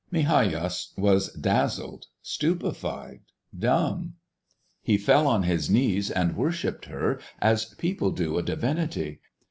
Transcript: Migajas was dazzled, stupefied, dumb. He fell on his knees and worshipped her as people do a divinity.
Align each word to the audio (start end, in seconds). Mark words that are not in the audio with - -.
Migajas 0.11 0.97
was 0.97 1.31
dazzled, 1.33 2.07
stupefied, 2.23 3.19
dumb. 3.55 4.15
He 4.81 4.97
fell 4.97 5.27
on 5.27 5.43
his 5.43 5.69
knees 5.69 6.09
and 6.09 6.35
worshipped 6.35 6.85
her 6.85 7.19
as 7.37 7.75
people 7.75 8.09
do 8.09 8.35
a 8.39 8.41
divinity. 8.41 9.19